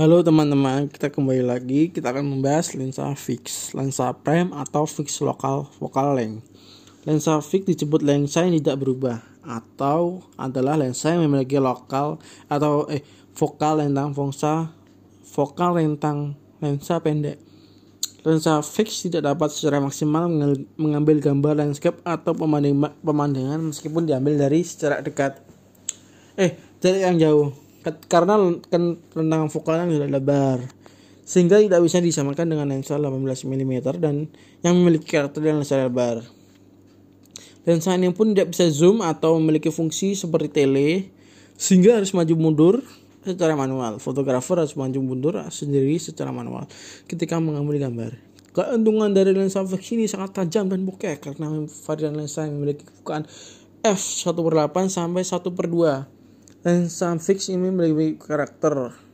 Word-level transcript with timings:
Halo 0.00 0.24
teman-teman, 0.24 0.88
kita 0.88 1.12
kembali 1.12 1.44
lagi. 1.44 1.92
Kita 1.92 2.08
akan 2.08 2.24
membahas 2.24 2.72
lensa 2.72 3.04
fix, 3.12 3.76
lensa 3.76 4.08
prime 4.16 4.48
atau 4.56 4.88
fix 4.88 5.20
lokal 5.20 5.68
focal 5.76 6.16
length. 6.16 6.40
Lensa 7.04 7.36
fix 7.44 7.68
disebut 7.68 8.00
lensa 8.00 8.48
yang 8.48 8.56
tidak 8.56 8.80
berubah 8.80 9.20
atau 9.44 10.24
adalah 10.40 10.80
lensa 10.80 11.12
yang 11.12 11.28
memiliki 11.28 11.60
lokal 11.60 12.16
atau 12.48 12.88
eh 12.88 13.04
vokal 13.36 13.84
rentang 13.84 14.16
fungsa 14.16 14.72
vokal 15.36 15.76
rentang 15.76 16.32
lensa 16.64 16.96
pendek. 17.04 17.36
Lensa 18.24 18.64
fix 18.64 19.04
tidak 19.04 19.28
dapat 19.28 19.52
secara 19.52 19.84
maksimal 19.84 20.32
mengambil 20.80 21.20
gambar 21.20 21.60
landscape 21.60 22.00
atau 22.08 22.32
pemandangan 23.04 23.68
meskipun 23.68 24.08
diambil 24.08 24.48
dari 24.48 24.64
secara 24.64 25.04
dekat. 25.04 25.44
Eh, 26.40 26.56
dari 26.80 27.04
yang 27.04 27.20
jauh 27.20 27.68
karena 27.82 28.36
kan 28.68 29.00
rentang 29.16 29.48
fokalnya 29.48 29.88
sudah 29.96 30.10
lebar 30.12 30.58
sehingga 31.24 31.62
tidak 31.62 31.80
bisa 31.86 32.02
disamakan 32.02 32.46
dengan 32.50 32.66
lensa 32.74 32.98
18 32.98 33.22
mm 33.46 33.74
dan 34.02 34.26
yang 34.66 34.74
memiliki 34.74 35.14
karakter 35.14 35.40
lensa 35.46 35.78
lebar. 35.78 36.26
Lensa 37.62 37.94
ini 37.94 38.10
pun 38.10 38.34
tidak 38.34 38.50
bisa 38.50 38.66
zoom 38.72 38.98
atau 38.98 39.38
memiliki 39.38 39.70
fungsi 39.70 40.18
seperti 40.18 40.50
tele 40.50 41.06
sehingga 41.54 42.02
harus 42.02 42.10
maju 42.10 42.34
mundur 42.34 42.76
secara 43.22 43.54
manual. 43.54 44.02
Fotografer 44.02 44.58
harus 44.58 44.74
maju 44.74 44.98
mundur 44.98 45.38
sendiri 45.54 45.94
secara 46.02 46.34
manual 46.34 46.66
ketika 47.06 47.38
mengambil 47.38 47.78
gambar. 47.78 48.18
Keuntungan 48.50 49.14
dari 49.14 49.30
lensa 49.30 49.62
fix 49.62 49.94
ini 49.94 50.10
sangat 50.10 50.42
tajam 50.42 50.66
dan 50.66 50.82
bokeh 50.82 51.22
karena 51.22 51.62
varian 51.86 52.18
lensa 52.18 52.42
yang 52.42 52.58
memiliki 52.58 52.82
kebukaan 52.82 53.22
f 53.86 54.00
1 54.02 54.34
per 54.34 54.54
8 54.66 54.90
sampai 54.90 55.22
1 55.22 55.46
per 56.62 56.72
2 56.72 56.80
lensa 56.80 57.16
fix 57.18 57.48
ini 57.48 57.72
memiliki 57.72 58.20
karakter 58.20 59.09